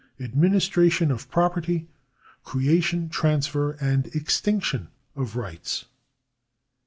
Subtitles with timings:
[0.17, 0.25] 3.
[0.25, 1.87] Administration of property.
[2.43, 2.53] 4.
[2.53, 5.85] Creation, transfer, and extinction of rights.